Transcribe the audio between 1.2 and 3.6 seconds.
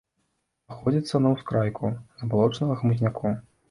на ўскрайку забалочанага хмызняку.